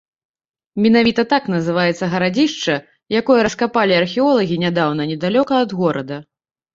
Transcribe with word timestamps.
Менавіта 0.83 1.21
так 1.33 1.43
называецца 1.55 2.07
гарадзішча, 2.13 2.77
якое 3.19 3.35
раскапалі 3.49 3.93
археолагі 4.01 4.57
нядаўна 4.65 5.07
недалёка 5.13 5.53
ад 5.67 5.71
горада. 5.83 6.17